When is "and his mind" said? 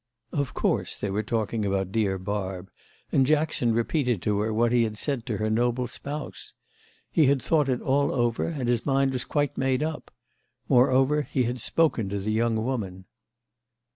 8.47-9.13